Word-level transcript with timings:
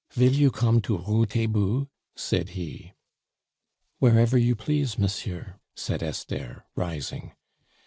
"Vill 0.13 0.33
you 0.33 0.49
come 0.49 0.81
to 0.81 0.97
Rue 0.97 1.27
Taitbout?" 1.27 1.87
said 2.15 2.49
he. 2.57 2.93
"Wherever 3.99 4.35
you 4.35 4.55
please, 4.55 4.97
monsieur," 4.97 5.59
said 5.75 6.01
Esther, 6.01 6.65
rising. 6.75 7.33